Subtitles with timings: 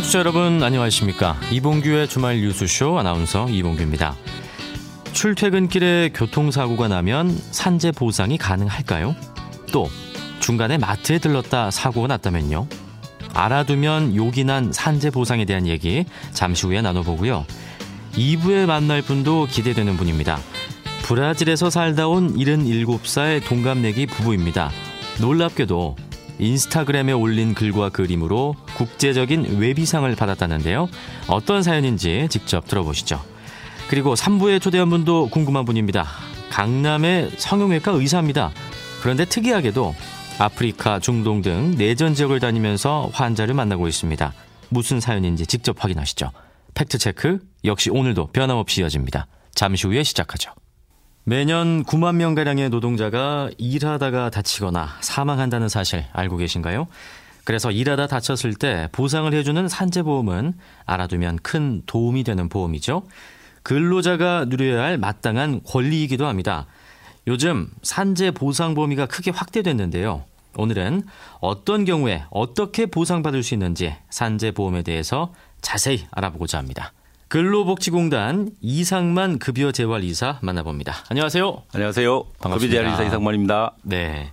[0.00, 1.36] 청취자 여러분 안녕하십니까?
[1.50, 4.16] 이봉규의 주말 뉴스쇼 아나운서 이봉규입니다.
[5.12, 9.14] 출퇴근길에 교통사고가 나면 산재 보상이 가능할까요?
[9.72, 9.90] 또
[10.40, 12.66] 중간에 마트에 들렀다 사고가 났다면요?
[13.34, 14.16] 알아두면
[14.46, 17.44] 난 산재 보상에 대한 얘기 잠시 후에 나눠보고요.
[18.14, 20.38] 2부에 만날 분도 기대되는 분입니다.
[21.02, 24.70] 브라질에서 살다 온 77살 동갑내기 부부입니다.
[25.20, 25.96] 놀랍게도
[26.40, 30.88] 인스타그램에 올린 글과 그림으로 국제적인 웹이상을 받았다는데요.
[31.28, 33.22] 어떤 사연인지 직접 들어보시죠.
[33.88, 36.06] 그리고 3부에 초대한 분도 궁금한 분입니다.
[36.50, 38.50] 강남의 성형외과 의사입니다.
[39.02, 39.94] 그런데 특이하게도
[40.38, 44.32] 아프리카, 중동 등 내전 지역을 다니면서 환자를 만나고 있습니다.
[44.70, 46.30] 무슨 사연인지 직접 확인하시죠.
[46.74, 49.26] 팩트체크 역시 오늘도 변함없이 이어집니다.
[49.54, 50.52] 잠시 후에 시작하죠.
[51.30, 56.88] 매년 9만 명가량의 노동자가 일하다가 다치거나 사망한다는 사실 알고 계신가요?
[57.44, 60.54] 그래서 일하다 다쳤을 때 보상을 해주는 산재보험은
[60.86, 63.04] 알아두면 큰 도움이 되는 보험이죠.
[63.62, 66.66] 근로자가 누려야 할 마땅한 권리이기도 합니다.
[67.28, 70.24] 요즘 산재 보상 범위가 크게 확대됐는데요.
[70.56, 71.04] 오늘은
[71.38, 76.92] 어떤 경우에 어떻게 보상받을 수 있는지 산재 보험에 대해서 자세히 알아보고자 합니다.
[77.30, 80.92] 근로복지공단 이상만 급여 재활 이사 만나봅니다.
[81.10, 81.62] 안녕하세요.
[81.72, 82.24] 안녕하세요.
[82.40, 82.58] 반갑습니다.
[82.58, 83.76] 급여 재활 이사 이상만입니다.
[83.84, 84.32] 네.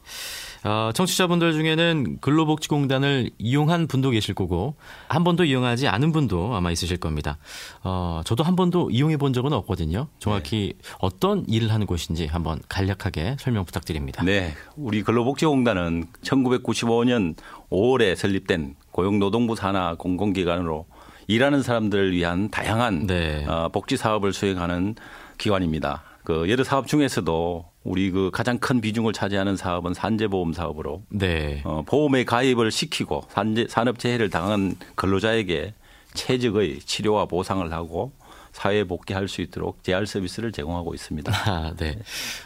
[0.64, 4.74] 어, 청취자분들 중에는 근로복지공단을 이용한 분도 계실 거고
[5.10, 7.38] 한 번도 이용하지 않은 분도 아마 있으실 겁니다.
[7.84, 10.08] 어, 저도 한 번도 이용해 본 적은 없거든요.
[10.18, 10.90] 정확히 네.
[10.98, 14.24] 어떤 일을 하는 곳인지 한번 간략하게 설명 부탁드립니다.
[14.24, 14.56] 네.
[14.76, 17.36] 우리 근로복지공단은 1995년
[17.70, 20.88] 5월에 설립된 고용노동부 산하 공공기관으로
[21.28, 23.46] 일하는 사람들을 위한 다양한 네.
[23.48, 24.96] 어, 복지 사업을 수행하는
[25.38, 26.04] 기관입니다.
[26.24, 31.62] 그 여러 사업 중에서도 우리 그 가장 큰 비중을 차지하는 사업은 산재보험 사업으로 네.
[31.64, 35.74] 어, 보험에 가입을 시키고 산재, 산업재해를 당한 근로자에게
[36.14, 38.12] 최적의 치료와 보상을 하고
[38.52, 41.32] 사회에 복귀할 수 있도록 재활 서비스를 제공하고 있습니다.
[41.32, 41.98] 아, 네.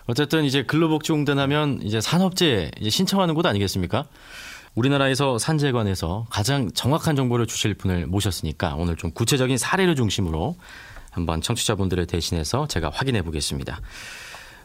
[0.08, 4.06] 어쨌든 이제 근로복지공단 하면 이제 산업재해 이제 신청하는 곳 아니겠습니까?
[4.76, 10.56] 우리나라에서 산재에 관해서 가장 정확한 정보를 주실 분을 모셨으니까 오늘 좀 구체적인 사례를 중심으로
[11.12, 13.82] 한번 청취자분들을 대신해서 제가 확인해 보겠습니다.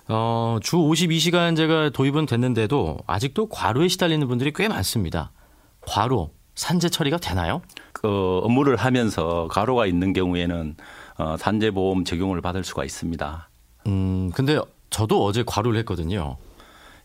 [0.09, 5.33] 어, 주 52시간제가 도입은 됐는데도 아직도 과로에 시달리는 분들이 꽤 많습니다.
[5.81, 7.63] 과로, 산재 처리가 되나요?
[7.93, 10.77] 그 업무를 하면서 과로가 있는 경우에는
[11.19, 13.49] 어, 산재보험 적용을 받을 수가 있습니다.
[13.89, 16.37] 음, 근데 저도 어제 과로를 했거든요.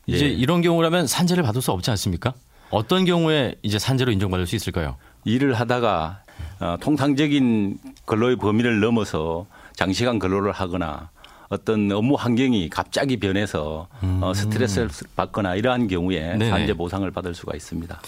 [0.05, 0.29] 이제 예.
[0.29, 2.33] 이런 경우라면 산재를 받을 수 없지 않습니까?
[2.71, 4.95] 어떤 경우에 이제 산재로 인정받을 수 있을까요?
[5.25, 6.23] 일을 하다가
[6.59, 9.45] 어, 통상적인 근로의 범위를 넘어서
[9.75, 11.09] 장시간 근로를 하거나
[11.49, 14.23] 어떤 업무 환경이 갑자기 변해서 어, 음.
[14.23, 16.49] 어, 스트레스를 받거나 이러한 경우에 네네.
[16.49, 18.01] 산재 보상을 받을 수가 있습니다.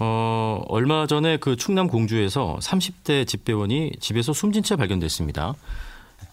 [0.00, 5.54] 어, 얼마 전에 그 충남 공주에서 30대 집배원이 집에서 숨진 채 발견됐습니다.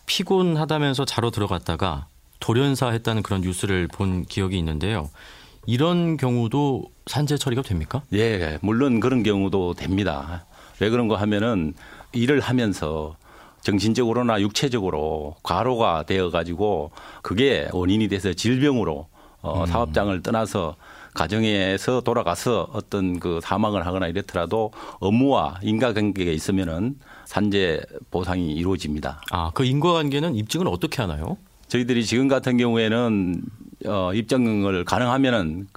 [0.07, 2.07] 피곤하다면서 자러 들어갔다가
[2.41, 5.09] 돌연사했다는 그런 뉴스를 본 기억이 있는데요.
[5.67, 8.01] 이런 경우도 산재 처리가 됩니까?
[8.13, 10.45] 예, 물론 그런 경우도 됩니다.
[10.79, 11.73] 왜 그런 거 하면은
[12.13, 13.17] 일을 하면서
[13.61, 16.91] 정신적으로나 육체적으로 과로가 되어 가지고
[17.21, 19.07] 그게 원인이 돼서 질병으로
[19.41, 19.65] 어, 음.
[19.65, 20.77] 사업장을 떠나서
[21.13, 26.95] 가정에서 돌아가서 어떤 그 사망을 하거나 이랬더라도 업무와 인과관계가 있으면은
[27.25, 29.21] 산재 보상이 이루어집니다.
[29.31, 31.37] 아, 그 인과관계는 입증을 어떻게 하나요?
[31.67, 33.41] 저희들이 지금 같은 경우에는
[33.85, 35.67] 어, 입증을 가능하면은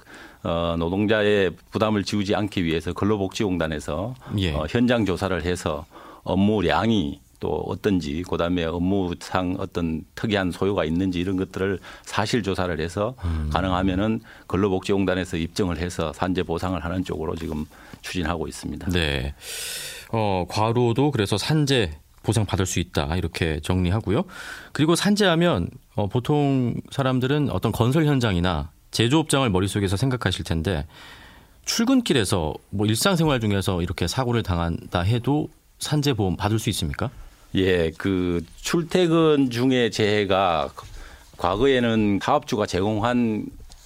[0.43, 4.53] 어, 노동자의 부담을 지우지 않기 위해서 근로복지공단에서 예.
[4.53, 5.85] 어, 현장 조사를 해서
[6.23, 13.49] 업무량이 또 어떤지 그다음에 업무상 어떤 특이한 소요가 있는지 이런 것들을 사실 조사를 해서 음.
[13.51, 17.65] 가능하면은 근로복지공단에서 입증을 해서 산재 보상을 하는 쪽으로 지금
[18.01, 18.89] 추진하고 있습니다.
[18.91, 19.33] 네.
[20.11, 21.91] 어, 과로도 그래서 산재
[22.23, 24.23] 보상 받을 수 있다 이렇게 정리하고요.
[24.71, 30.85] 그리고 산재하면 어, 보통 사람들은 어떤 건설 현장이나 제조업장을 머릿속에서 생각하실 텐데
[31.65, 35.49] 출근길에서 뭐 일상생활 중에서 이렇게 사고를 당한다 해도
[35.79, 37.09] 산재 보험 받을 수 있습니까?
[37.55, 40.69] 예, 그 출퇴근 중에 재해가
[41.37, 43.45] 과거에는 사업주가 제공한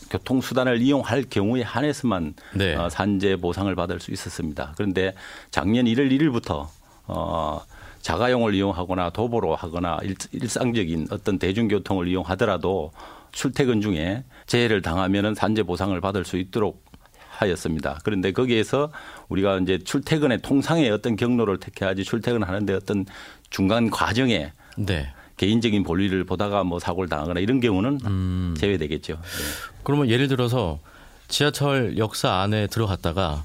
[0.10, 2.76] 교통수단을 이용할 경우에 한해서만 네.
[2.76, 4.74] 어, 산재 보상을 받을 수 있었습니다.
[4.78, 5.14] 그런데
[5.52, 6.68] 작년 1월 1일부터
[7.08, 7.62] 어,
[8.06, 10.16] 자가용을 이용하거나 도보로 하거나 일,
[10.48, 12.92] 상적인 어떤 대중교통을 이용하더라도
[13.32, 16.86] 출퇴근 중에 재해를 당하면은 산재 보상을 받을 수 있도록
[17.30, 18.00] 하였습니다.
[18.04, 18.92] 그런데 거기에서
[19.28, 23.08] 우리가 이제 출퇴근의 통상의 어떤 경로를 택해야지 출퇴근하는데 어떤
[23.50, 25.12] 중간 과정에 네.
[25.38, 28.56] 개인적인 볼일을 보다가 뭐 사고를 당하거나 이런 경우는 음.
[28.56, 29.14] 제외되겠죠.
[29.14, 29.74] 네.
[29.82, 30.78] 그러면 예를 들어서
[31.28, 33.44] 지하철 역사 안에 들어갔다가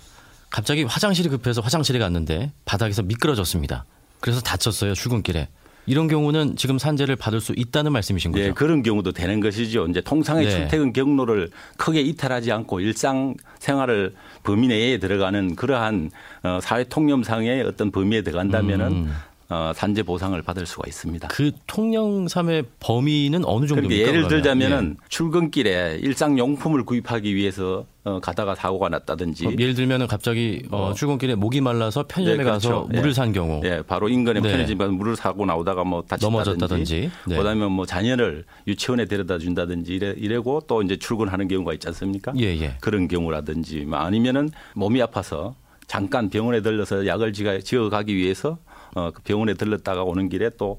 [0.50, 3.86] 갑자기 화장실이 급해서 화장실에 갔는데 바닥에서 미끄러졌습니다.
[4.20, 5.48] 그래서 다쳤어요 출근길에.
[5.86, 8.44] 이런 경우는 지금 산재를 받을 수 있다는 말씀이신 거죠?
[8.44, 9.86] 네, 그런 경우도 되는 것이죠.
[9.88, 10.50] 이제 통상의 네.
[10.50, 14.14] 출퇴근 경로를 크게 이탈하지 않고 일상 생활을
[14.44, 16.10] 범위 내에 들어가는 그러한
[16.44, 19.12] 어, 사회 통념상의 어떤 범위에 들어간다면은 음.
[19.52, 21.26] 어, 산재 보상을 받을 수가 있습니다.
[21.26, 23.88] 그 통영삼의 범위는 어느 정도입니까?
[23.88, 25.06] 그러니까 예를 들자면은 예.
[25.08, 30.94] 출근길에 일상 용품을 구입하기 위해서 어, 가다가 사고가 났다든지 어, 예를 들면은 갑자기 어, 어,
[30.94, 32.68] 출근길에 목이 말라서 편의점에 네, 그렇죠.
[32.68, 33.12] 가서 물을 예.
[33.12, 34.52] 산 경우 예, 바로 인근의 네.
[34.52, 37.36] 편의점에 가서 물을 사고 나오다가 뭐 넘어졌다든지 네.
[37.36, 42.32] 그다음에 뭐 자녀를 유치원에 데려다 준다든지 이래, 이래고 또 이제 출근하는 경우가 있지 않습니까?
[42.38, 42.76] 예, 예.
[42.80, 45.56] 그런 경우라든지 뭐 아니면은 몸이 아파서
[45.88, 48.58] 잠깐 병원에 들러서 약을 지어 가기 위해서
[48.94, 50.78] 어, 그 병원에 들렀다가 오는 길에 또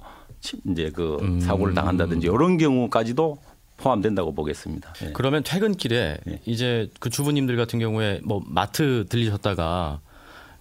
[0.69, 1.39] 이제 그 음.
[1.39, 3.37] 사고를 당한다든지 이런 경우까지도
[3.77, 4.93] 포함된다고 보겠습니다.
[5.03, 5.11] 예.
[5.13, 6.39] 그러면 퇴근길에 예.
[6.45, 10.01] 이제 그 주부님들 같은 경우에 뭐 마트 들리셨다가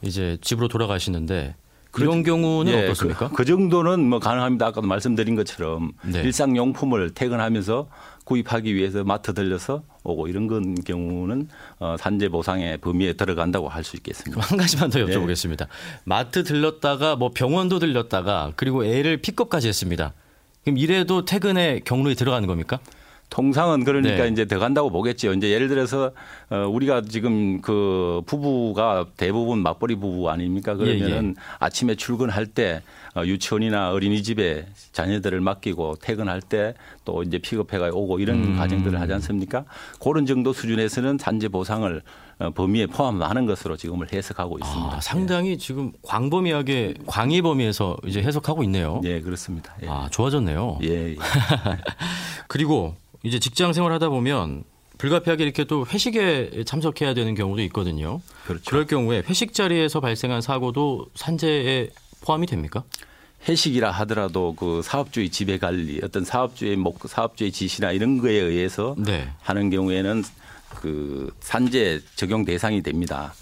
[0.02, 1.55] 이제 집으로 돌아가시는데
[1.91, 3.29] 그런 경우는 예, 어떻습니까?
[3.29, 4.67] 그, 그, 정도는 뭐 가능합니다.
[4.67, 6.21] 아까도 말씀드린 것처럼 네.
[6.23, 7.89] 일상 용품을 퇴근하면서
[8.25, 11.49] 구입하기 위해서 마트 들려서 오고 이런 건 경우는
[11.81, 14.41] 어, 산재 보상의 범위에 들어간다고 할 수 있겠습니다.
[14.43, 15.07] 한 가지만 더 네.
[15.07, 15.59] 여쭤보겠습니다.
[15.59, 15.67] 네.
[16.05, 20.13] 마트 들렀다가 뭐 병원도 들렸다가 그리고 애를 픽업까지 했습니다.
[20.65, 22.79] 그럼 이래도 퇴근의 경로에 들어가는 겁니까?
[23.31, 24.29] 통상은 그러니까 네.
[24.29, 25.32] 이제 들어간다고 보겠죠.
[25.32, 26.11] 이제 예를 들어서
[26.50, 30.75] 어 우리가 지금 그 부부가 대부분 맞벌이 부부 아닙니까?
[30.75, 31.35] 그러면은 예, 예.
[31.61, 32.82] 아침에 출근할 때
[33.15, 36.75] 어, 유치원이나 어린이집에 자녀들을 맡기고 퇴근할 때
[37.11, 38.56] 또 이제 픽업해가 오고 이런 음.
[38.56, 39.65] 과정들을 하지 않습니까?
[40.00, 42.03] 그런 정도 수준에서는 산재 보상을 어,
[42.55, 44.97] 범위에 포함하는 것으로 지금을 해석하고 있습니다.
[44.97, 45.57] 아, 상당히 예.
[45.59, 49.01] 지금 광범위하게 광의 범위에서 이제 해석하고 있네요.
[49.05, 49.75] 예, 그렇습니다.
[49.83, 49.89] 예.
[49.89, 50.79] 아, 좋아졌네요.
[50.83, 51.11] 예.
[51.11, 51.17] 예.
[52.49, 54.65] 그리고 이제 직장 생활하다 보면
[54.97, 58.21] 불가피하게 이렇게 또 회식에 참석해야 되는 경우도 있거든요.
[58.47, 58.65] 그렇죠.
[58.67, 61.89] 그럴 경우에 회식 자리에서 발생한 사고도 산재에
[62.23, 62.85] 포함이 됩니까?
[63.49, 69.29] 회식이라 하더라도 그 사업주의 지배 관리 어떤 사업주의 목 사업주의 지시나 이런 거에 의해서 네.
[69.41, 70.23] 하는 경우에는
[70.77, 73.35] 그 산재 적용 대상이 됩니다.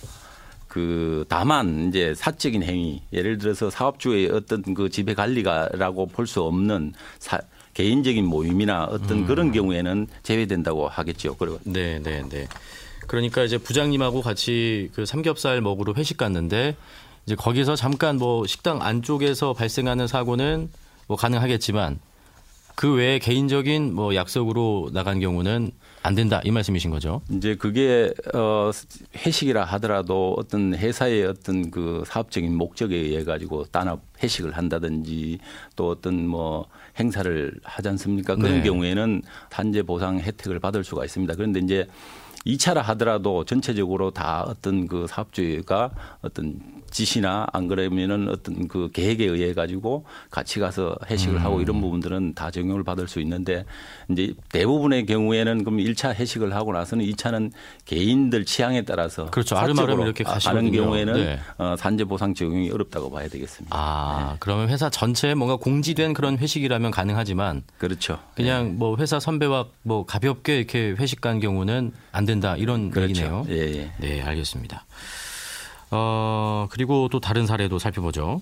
[0.66, 6.92] 그 다만 이제 사적인 행위 예를 들어서 사업주의 어떤 그 지배 관리가라고 볼 수 없는
[7.18, 7.38] 사,
[7.74, 9.26] 개인적인 모임이나 어떤 음.
[9.26, 11.36] 그런 경우에는 제외된다고 하겠죠.
[11.36, 12.48] 그리고 네, 네, 네.
[13.06, 16.76] 그러니까 이제 부장님하고 같이 그 삼겹살 먹으러 회식 갔는데
[17.24, 20.70] 이제 거기서 잠깐 뭐 식당 안쪽에서 발생하는 사고는
[21.06, 22.00] 뭐 가능하겠지만
[22.74, 25.70] 그 외에 개인적인 뭐 약속으로 나간 경우는
[26.02, 27.20] 안 된다 이 말씀이신 거죠.
[27.30, 28.70] 이제 그게 어
[29.16, 35.38] 회식이라 하더라도 어떤 회사의 어떤 그 사업적인 목적에 의해 가지고 단합 회식을 한다든지
[35.76, 36.66] 또 어떤 뭐
[36.98, 38.36] 행사를 하지 않습니까?
[38.36, 38.62] 그런 네.
[38.62, 41.34] 경우에는 단제 보상 혜택을 받을 수가 있습니다.
[41.34, 41.86] 그런데 이제
[42.46, 45.90] 2차라 하더라도 전체적으로 다 어떤 그 사업주의가
[46.22, 51.44] 어떤 지시나 안 그러면은 어떤 그 계획에 의해 가지고 같이 가서 회식을 음.
[51.44, 53.64] 하고 이런 부분들은 다 적용을 받을 수 있는데
[54.08, 57.52] 이제 대부분의 경우에는 그럼 1차 회식을 하고 나서는 2차는
[57.84, 59.56] 개인들 취향에 따라서 그렇죠.
[59.56, 61.38] 아름아름 이렇게 가시는 경우에는 네.
[61.58, 63.76] 어, 산재 보상 적용이 어렵다고 봐야 되겠습니다.
[63.76, 64.36] 아, 네.
[64.40, 68.18] 그러면 회사 전체에 뭔가 공지된 그런 회식이라면 가능하지만 그렇죠.
[68.34, 68.72] 그냥 네.
[68.72, 73.10] 뭐 회사 선배와 뭐 가볍게 이렇게 회식 간 경우는 안 된다 이런 그렇죠.
[73.10, 73.46] 얘기네요.
[73.50, 73.92] 예, 예.
[73.98, 74.84] 네, 알겠습니다.
[75.90, 78.40] 어, 그리고 또 다른 사례도 살펴보죠.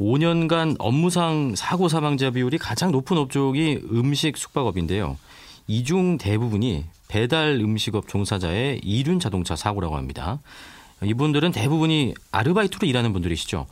[0.00, 5.16] 5년간 업무상 사고 사망자 비율이 가장 높은 업종이 음식 숙박업인데요.
[5.66, 10.40] 이 중 대부분이 배달 음식업 종사자의 이륜 자동차 사고라고 합니다.
[11.02, 13.66] 이분들은 대부분이 아르바이트로 일하는 분들이시죠.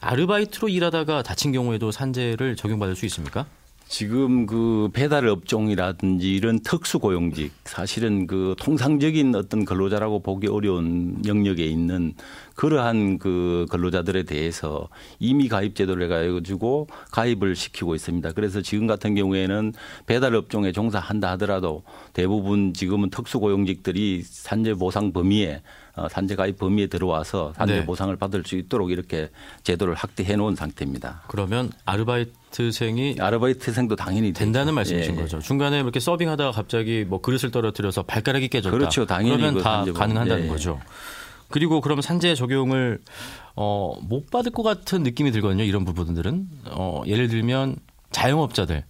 [0.00, 3.46] 아르바이트로 일하다가 다친 경우에도 산재를 적용받을 수 있습니까?
[3.86, 11.64] 지금 그 배달 업종이라든지 이런 특수 고용직 사실은 그 통상적인 어떤 근로자라고 보기 어려운 영역에
[11.64, 12.14] 있는
[12.56, 14.88] 그러한 그 근로자들에 대해서
[15.18, 18.32] 이미 가입 제도를 해가지고 가입을 시키고 있습니다.
[18.32, 19.72] 그래서 지금 같은 경우에는
[20.06, 25.62] 배달 업종에 종사한다 하더라도 대부분 지금은 특수 고용직들이 산재 보상 범위에 어,
[26.10, 27.84] 산재 가입 범위에 들어와서 산재 네.
[27.86, 29.30] 보상을 받을 수 있도록 이렇게
[29.62, 31.22] 제도를 확대해 놓은 상태입니다.
[31.28, 34.74] 그러면 아르바이트생이 아르바이트생도 당연히 된다는 되죠.
[34.74, 35.20] 말씀이신 예.
[35.20, 35.38] 거죠.
[35.38, 38.76] 중간에 이렇게 서빙하다가 갑자기 뭐 그릇을 떨어뜨려서 발가락이 깨졌다.
[38.76, 39.06] 그렇죠.
[39.06, 40.48] 당연히 그러면 다 가능한다는 예.
[40.48, 40.80] 거죠.
[41.48, 43.00] 그리고 그러면 산재 적용을
[43.54, 45.62] 어, 못 받을 것 같은 느낌이 들거든요.
[45.62, 47.76] 이런 부분들은 어, 예를 들면
[48.10, 48.84] 자영업자들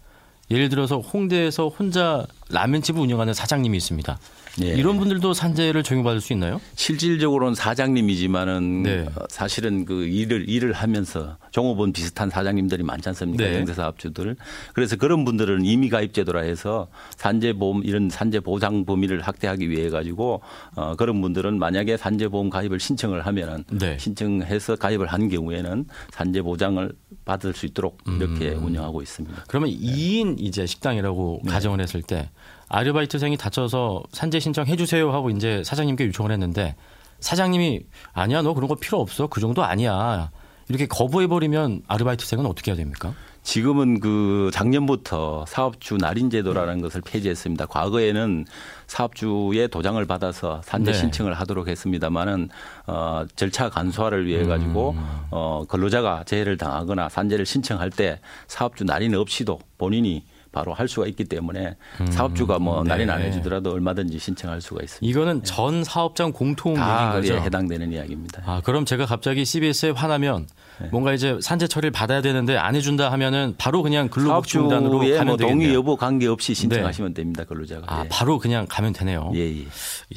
[0.51, 4.19] 예를 들어서 홍대에서 혼자 라면집을 운영하는 사장님이 있습니다.
[4.63, 4.69] 예.
[4.69, 6.61] 이런 분들도 산재를 적용받을 수 있나요?
[6.77, 9.07] 실질적으로는 사장님이지만은 네.
[9.15, 13.45] 어, 사실은 그 일을 일을 하면서 종업원 비슷한 사장님들이 많지 않습니까?
[13.45, 13.59] 네.
[13.59, 14.37] 영세사업주들.
[14.73, 20.43] 그래서 그런 분들은 이미 가입제도라 해서 산재보험 이런 산재 보장 범위를 확대하기 위해 가지고
[20.77, 23.99] 어, 그런 분들은 만약에 산재보험 가입을 신청을 하면은 네.
[23.99, 26.93] 신청해서 가입을 한 경우에는 산재 보장을
[27.25, 28.67] 받을 수 있도록 이렇게 음.
[28.67, 29.45] 운영하고 있습니다.
[29.49, 29.77] 그러면 네.
[29.77, 31.51] 2인 이제 식당이라고 네.
[31.51, 32.31] 가정을 했을 때
[32.69, 36.75] 아르바이트생이 다쳐서 산재 신청해 주세요 하고 이제 사장님께 요청을 했는데
[37.21, 37.81] 사장님이
[38.13, 40.31] 아니야 너 그런 거 필요 없어 그 정도 아니야
[40.69, 43.15] 이렇게 거부해 버리면 아르바이트생은 어떻게 해야 됩니까?
[43.45, 47.67] 지금은 그 작년부터 사업주 날인 제도라는 것을 폐지했습니다.
[47.67, 48.47] 과거에는
[48.87, 50.99] 사업주의 도장을 받아서 산재 네.
[50.99, 52.49] 신청을 하도록 했습니다만은
[52.87, 55.05] 어 절차 간소화를 위해 가지고 음.
[55.31, 58.19] 어 근로자가 재해를 당하거나 산재를 신청할 때
[58.49, 62.07] 사업주 날인 없이도 본인이 바로 할 수가 있기 때문에 음.
[62.07, 62.91] 사업주가 뭐 네.
[62.91, 65.07] 날인 안 해주더라도 얼마든지 신청할 수가 있습니다.
[65.11, 65.45] 이거는 네.
[65.45, 67.35] 전 사업장 공통 다 거죠?
[67.35, 68.43] 예, 해당되는 이야기입니다.
[68.47, 70.47] 아 그럼 제가 갑자기 CBS에 화나면
[70.81, 70.89] 네.
[70.93, 75.37] 뭔가 이제 산재 처리를 받아야 되는데 안 해준다 하면은 바로 그냥 근로복 중단으로 가면 뭐
[75.37, 77.23] 동의 여부 관계 없이 신청하시면 네.
[77.23, 77.93] 됩니다 근로자가.
[77.93, 78.09] 아 예.
[78.09, 79.33] 바로 그냥 가면 되네요.
[79.35, 79.41] 예.
[79.41, 79.65] 예.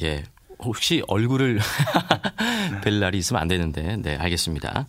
[0.02, 0.22] 예.
[0.60, 1.58] 혹시 얼굴을
[2.82, 4.86] 뵐 날이 있으면 안 되는데 네 알겠습니다.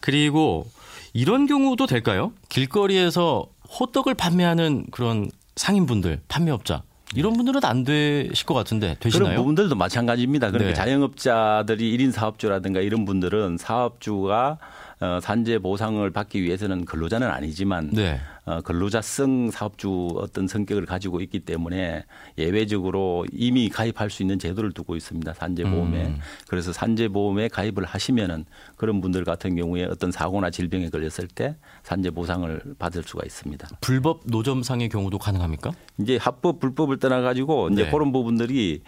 [0.00, 0.66] 그리고
[1.12, 2.32] 이런 경우도 될까요?
[2.48, 3.46] 길거리에서
[3.78, 6.82] 호떡을 판매하는 그런 상인분들, 판매업자
[7.14, 9.24] 이런 분들은 안 되실 것 같은데 되시나요?
[9.24, 10.50] 그런 부분들도 마찬가지입니다.
[10.50, 10.74] 그러니까 네.
[10.74, 14.58] 자영업자들이 1인 사업주라든가 이런 분들은 사업주가
[15.02, 18.20] 어, 산재 보상을 받기 위해서는 근로자는 아니지만 네.
[18.44, 22.04] 어, 근로자성 사업주 어떤 성격을 가지고 있기 때문에
[22.38, 25.34] 예외적으로 이미 가입할 수 있는 제도를 두고 있습니다.
[25.34, 26.04] 산재보험에.
[26.04, 26.18] 음.
[26.46, 28.44] 그래서 산재보험에 가입을 하시면은
[28.76, 33.68] 그런 분들 같은 경우에 어떤 사고나 질병에 걸렸을 때 산재 보상을 받을 수가 있습니다.
[33.80, 35.72] 불법 노점상의 경우도 가능합니까?
[35.98, 37.90] 이제 합법 불법을 떠나 가지고 이제 네.
[37.90, 38.82] 그런 부분들이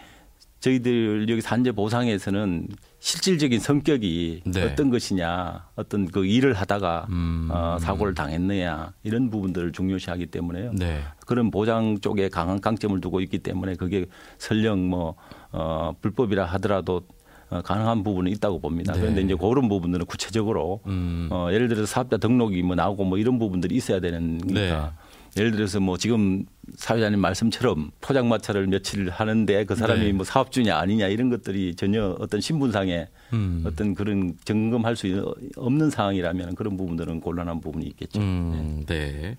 [0.61, 2.69] 저희들 여기 산재 보상에서는
[3.05, 4.63] 실질적인 성격이 네.
[4.63, 7.49] 어떤 것이냐, 어떤 그 일을 하다가 음.
[7.51, 10.71] 어, 사고를 당했느냐 이런 부분들을 중요시하기 때문에요.
[10.73, 11.01] 네.
[11.27, 14.07] 그런 보장 쪽에 강한 강점을 두고 있기 때문에 그게
[14.39, 15.13] 설령 뭐
[15.51, 17.03] 어, 불법이라 하더라도
[17.51, 18.93] 어, 가능한 부분은 있다고 봅니다.
[18.93, 19.01] 네.
[19.01, 21.29] 그런데 이제 그런 부분들은 구체적으로 음.
[21.29, 24.95] 어, 예를 들어서 사업자 등록이 뭐 나오고 뭐 이런 부분들이 있어야 되는 거니까.
[25.35, 25.41] 네.
[25.41, 30.11] 예를 들어서 뭐 지금 사회자님 말씀처럼 포장마차를 며칠 하는데 그 사람이 네.
[30.13, 33.63] 뭐 사업주냐 아니냐 이런 것들이 전혀 어떤 신분상에 음.
[33.65, 38.19] 어떤 그런 점검할 수 없는 상황이라면 그런 부분들은 곤란한 부분이 있겠죠.
[38.19, 39.11] 음, 네.
[39.11, 39.37] 네.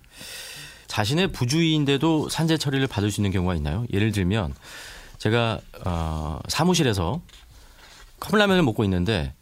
[0.87, 3.85] 자신의 부주의인데도 산재 처리를 받을 수 있는 경우가 있나요?
[3.91, 4.53] 예를 들면
[5.17, 7.21] 제가 어, 사무실에서
[8.19, 9.33] 컵라면을 먹고 있는데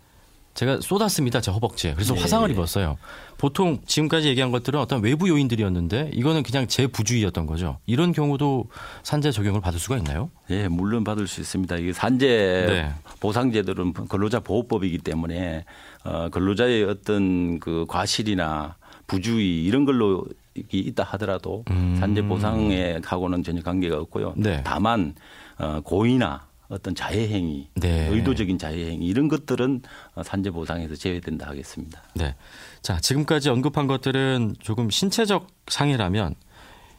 [0.56, 1.42] 제가 쏟았습니다.
[1.42, 1.94] 제 허벅지에.
[1.94, 2.22] 그래서 네.
[2.22, 2.98] 화상을 입었어요.
[3.38, 7.78] 보통 지금까지 얘기한 것들은 어떤 외부 요인들이었는데 이거는 그냥 제 부주의였던 거죠.
[7.86, 8.70] 이런 경우도
[9.04, 10.32] 산재 적용을 받을 수가 있나요?
[10.50, 11.76] 예, 물론 받을 수 있습니다.
[11.76, 12.28] 이게 산재
[12.70, 12.92] 네.
[13.20, 15.66] 보상제도는 근로자 보호법이기 때문에
[16.06, 20.26] 어, 근로자의 어떤 그 과실이나 부주의 이런 걸로
[20.72, 21.98] 있다 하더라도 음.
[22.00, 24.36] 산재 보상에 하고는 전혀 관계가 없고요.
[24.38, 24.62] 네.
[24.64, 25.16] 다만
[25.58, 28.08] 어, 고의나 어떤 자해행위, 네.
[28.10, 29.84] 의도적인 자해행위 이런 것들은
[30.24, 32.02] 산재 보상에서 제외된다 하겠습니다.
[32.16, 32.36] 네.
[32.82, 36.36] 자, 지금까지 언급한 것들은 조금 신체적 상해라면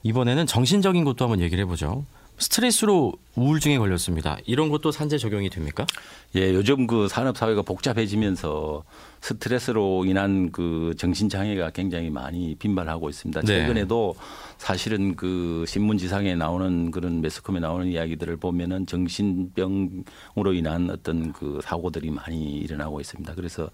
[0.03, 2.05] 이번에는 정신적인 것도 한번 얘기를 해보죠.
[2.39, 4.39] 스트레스로 우울증에 걸렸습니다.
[4.47, 5.87] 이런 것도 산재 적용이 됩니까?
[6.35, 8.85] 예, 요즘 그 산업 사회가 복잡해지면서
[9.21, 13.41] 스트레스로 인한 그 정신 장애가 굉장히 많이 빈발하고 있습니다.
[13.43, 13.47] 네.
[13.47, 14.15] 최근에도
[14.59, 22.59] 사실은 그 신문지상에 나오는 그런 매스컴에 나오는 이야기들을 보면은 정신병으로 인한 어떤 그 사고들이 많이
[22.59, 23.35] 일어나고 있습니다.
[23.35, 23.71] 그래서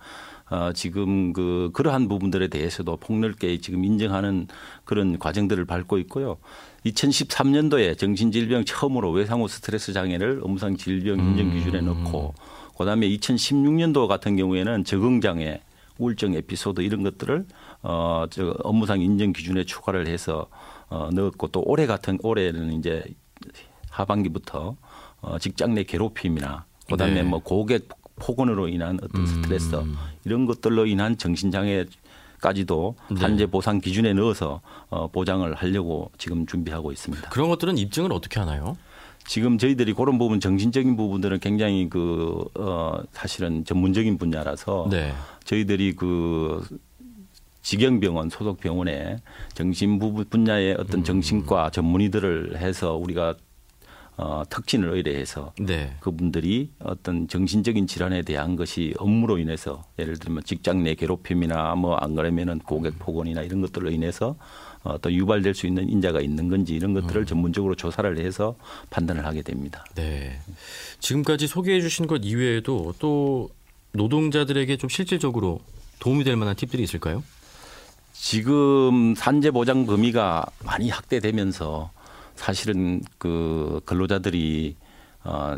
[0.50, 4.49] 어, 지금 그 그러한 부분들에 대해서도 폭넓게 지금 인정하는
[4.85, 6.38] 그런 과정들을 밟고 있고요.
[6.87, 11.87] 2013년도에 정신질병 처음으로 외상후 스트레스 장애를 업무상 질병 인정 기준에 음.
[11.87, 12.35] 넣고
[12.77, 15.61] 그다음에 2016년도 같은 경우에는 적응 장애,
[15.99, 17.47] 우울증 에피소드 이런 것들을
[17.83, 20.49] 어, 저 업무상 인정 기준에 추가를 해서
[20.89, 23.05] 어, 넣었고 또 올해 같은 올해는 이제
[23.91, 24.77] 하반기부터
[25.21, 27.23] 어, 직장 내 괴롭힘이나 그다음에 네.
[27.23, 29.97] 뭐 고객 폭언으로 인한 어떤 스트레스 음.
[30.25, 31.87] 이런 것들로 인한 정신장애
[32.43, 33.21] 까지도 네.
[33.21, 37.31] 산재 보상 기준에 넣어서 어, 보장을 하려고 지금 준비하고 있습니다.
[37.31, 38.77] 그런 것들은 입증을 어떻게 하나요?
[39.27, 45.15] 지금 저희들이 그런 부분 정신적인 부분들은 굉장히 그 어, 사실은 전문적인 분야라서 네.
[45.45, 46.67] 저희들이 그
[47.63, 49.19] 직영병원 소속 병원에
[49.55, 51.05] 정신 부분 분야의 어떤 음.
[51.05, 53.37] 정신과 전문의들을 해서 우리가
[54.19, 55.97] 어, 특진을 의뢰해서 네.
[56.00, 62.14] 그분들이 어떤 정신적인 질환에 대한 것이 업무로 인해서 예를 들면 직장 내 괴롭힘이나 뭐 안
[62.14, 64.37] 그러면은 고객 폭언이나 이런 것들로 인해서
[64.85, 67.26] 어, 또 유발될 수 있는 인자가 있는 건지 이런 것들을 음.
[67.26, 68.57] 전문적으로 조사를 해서
[68.90, 69.85] 판단을 하게 됩니다.
[69.95, 70.38] 네.
[70.99, 73.50] 지금까지 소개해 주신 것 이외에도 또
[73.92, 75.61] 노동자들에게 좀 실질적으로
[76.00, 77.23] 도움이 될 만한 팁들이 있을까요?
[78.12, 81.90] 지금 산재 보장 범위가 많이 확대되면서
[82.35, 84.77] 사실은 그 근로자들이
[85.25, 85.57] 어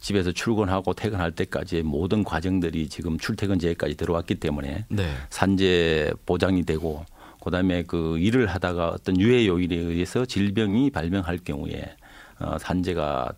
[0.00, 5.10] 집에서 출근하고 퇴근할 때까지의 모든 과정들이 지금 출퇴근제까지 들어왔기 때문에 네.
[5.30, 7.04] 산재 보장이 되고
[7.42, 11.96] 그다음에 그 일을 하다가 어떤 유해 요인에 의해서 질병이 발병할 경우에
[12.40, 13.32] 어 산재가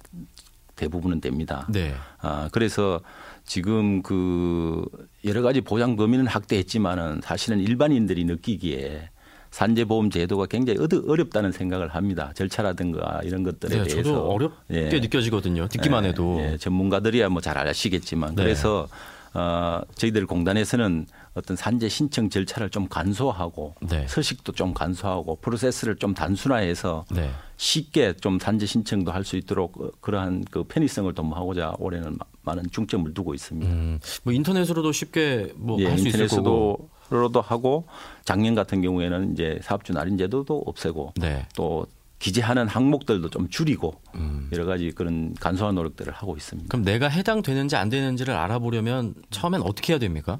[0.77, 1.67] 대부분은 됩니다.
[1.71, 1.95] 네.
[2.21, 3.01] 아 그래서
[3.45, 4.87] 지금 그
[5.25, 9.11] 여러 가지 보장 범위는 확대했지만은 사실은 일반인들이 느끼기에
[9.51, 12.33] 산재보험 제도가 굉장히 어렵다는 생각을 합니다.
[12.35, 15.01] 절차라든가 이런 것들에 네, 대해서 저도 어렵게 예.
[15.01, 15.69] 느껴지거든요.
[15.69, 18.43] 듣기만 예, 해도 예, 전문가들이야 뭐 잘 아시겠지만 네.
[18.43, 18.89] 그래서
[19.35, 24.07] 어, 저희들 공단에서는 어떤 산재 신청 절차를 좀 간소화하고 네.
[24.09, 27.31] 서식도 좀 간소화하고 프로세스를 좀 단순화해서 네.
[27.57, 33.13] 쉽게 좀 산재 신청도 할 수 있도록 어, 그러한 그 편의성을 도모하고자 올해는 많은 중점을
[33.15, 33.71] 두고 있습니다.
[33.71, 36.91] 음, 뭐 인터넷으로도 쉽게 뭐 할수 예, 있을 거고.
[37.11, 37.87] 로도 하고
[38.25, 41.47] 작년 같은 경우에는 이제 사업주 날인 제도도 없애고 네.
[41.57, 41.87] 또
[42.19, 44.49] 기재하는 항목들도 좀 줄이고 음.
[44.53, 46.69] 여러 가지 그런 간소한 노력들을 하고 있습니다.
[46.69, 50.39] 그럼 내가 해당되는지 안 되는지를 알아보려면 처음엔 어떻게 해야 됩니까?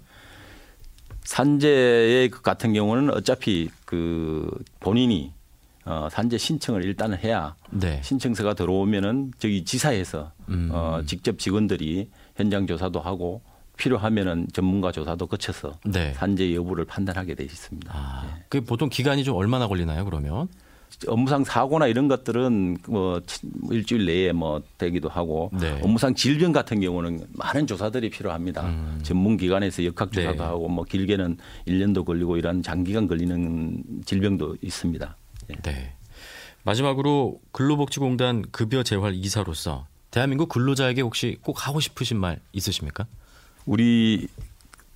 [1.25, 5.33] 산재 같은 경우는 어차피 그 본인이
[5.85, 8.01] 어, 산재 신청을 일단은 해야 네.
[8.03, 10.71] 신청서가 들어오면은 저기 지사에서 음.
[10.73, 13.43] 어, 직접 직원들이 현장 조사도 하고
[13.79, 16.13] 필요하면은 전문가 조사도 거쳐서 네.
[16.13, 17.91] 산재 여부를 판단하게 돼 있습니다.
[17.95, 18.45] 아, 예.
[18.51, 20.05] 그 보통 기간이 좀 얼마나 걸리나요?
[20.05, 20.49] 그러면?
[21.07, 23.21] 업무상 사고나 이런 것들은 뭐
[23.71, 25.81] 일주일 내에 뭐 되기도 하고 네.
[25.83, 28.67] 업무상 질병 같은 경우는 많은 조사들이 필요합니다.
[28.67, 29.01] 음.
[29.03, 30.43] 전문 기관에서 역학 조사도 네.
[30.43, 35.17] 하고 뭐 길게는 1년도 걸리고 이런 장기간 걸리는 질병도 있습니다.
[35.51, 35.55] 예.
[35.63, 35.95] 네.
[36.65, 43.07] 마지막으로 근로복지공단 급여 재활 이사로서 대한민국 근로자에게 혹시 꼭 하고 싶으신 말 있으십니까?
[43.69, 44.29] 우리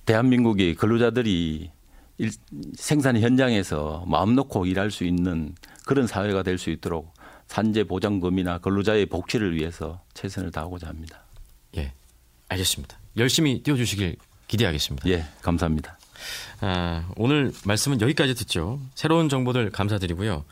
[0.05, 1.69] 대한민국의 근로자들이
[2.17, 2.31] 일,
[2.75, 5.53] 생산 현장에서 마음 놓고 일할 수 있는
[5.85, 7.13] 그런 사회가 될 수 있도록
[7.47, 11.23] 산재 보장범위나 근로자의 복지를 위해서 최선을 다하고자 합니다.
[11.77, 11.93] 예,
[12.49, 12.97] 알겠습니다.
[13.17, 14.15] 열심히 뛰어주시길
[14.47, 15.07] 기대하겠습니다.
[15.09, 15.99] 예, 감사합니다.
[16.61, 18.79] 아, 오늘 말씀은 여기까지 듣죠.
[18.95, 20.45] 새로운 정보들 감사드리고요.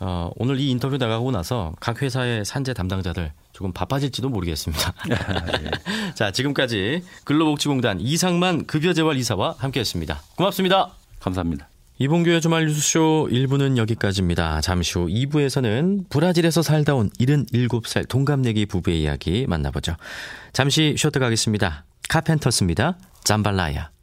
[0.00, 4.94] 어, 오늘 이 인터뷰 나가고 나서 각 회사의 산재 담당자들 조금 바빠질지도 모르겠습니다.
[5.10, 6.14] 예.
[6.14, 10.22] 자, 지금까지 근로복지공단 이상만 급여재활 이사와 함께했습니다.
[10.36, 10.90] 고맙습니다.
[11.20, 11.68] 감사합니다.
[12.00, 14.60] 이봉규의 주말 뉴스쇼 1부는 여기까지입니다.
[14.60, 19.96] 잠시 후 2부에서는 브라질에서 살다 온 77살 동갑내기 부부의 이야기 만나보죠.
[20.52, 21.84] 잠시 쉬었다 가겠습니다.
[22.08, 22.98] 카펜터스입니다.
[23.24, 23.97] 잠발라야.